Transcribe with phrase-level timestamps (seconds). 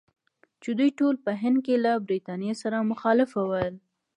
[0.61, 3.73] چې دوی ټول په هند کې له برټانیې سره مخالف ول.